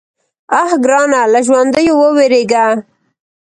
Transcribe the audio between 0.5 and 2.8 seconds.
_اه ګرانه! له ژونديو ووېرېږه.